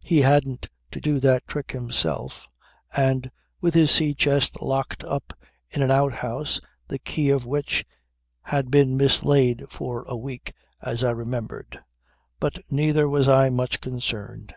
[0.00, 2.48] He hadn't to do that trick himself,
[2.96, 3.30] and
[3.60, 5.34] with his sea chest locked up
[5.68, 7.84] in an outhouse the key of which
[8.44, 11.80] had been mislaid for a week as I remembered.
[12.40, 14.54] But neither was I much concerned.